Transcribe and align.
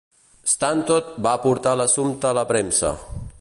Stanton 0.53 1.11
va 1.27 1.35
portar 1.45 1.75
l'assumpte 1.81 2.31
a 2.31 2.37
la 2.39 2.47
premsa. 2.55 2.95